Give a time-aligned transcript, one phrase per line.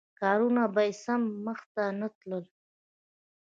[0.19, 2.45] کارونه به یې سم مخته نه تلل.